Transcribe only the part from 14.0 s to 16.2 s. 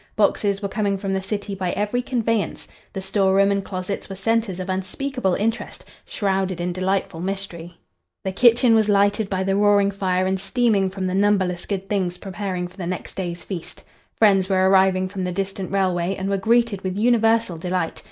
Friends were arriving from the distant railway